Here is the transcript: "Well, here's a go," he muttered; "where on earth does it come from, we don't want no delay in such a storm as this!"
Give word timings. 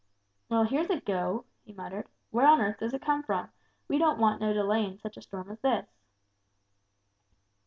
"Well, 0.49 0.63
here's 0.63 0.89
a 0.89 0.99
go," 0.99 1.45
he 1.63 1.73
muttered; 1.73 2.07
"where 2.31 2.47
on 2.47 2.59
earth 2.59 2.79
does 2.79 2.95
it 2.95 3.03
come 3.03 3.21
from, 3.21 3.51
we 3.87 3.99
don't 3.99 4.17
want 4.17 4.41
no 4.41 4.51
delay 4.51 4.83
in 4.83 4.97
such 4.97 5.15
a 5.15 5.21
storm 5.21 5.51
as 5.51 5.59
this!" 5.59 5.85